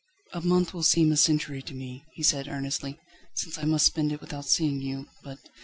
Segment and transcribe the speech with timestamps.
[0.33, 2.99] "A month will seem a century to me," he said earnestly,
[3.35, 5.37] "since I must spend it without seeing you, but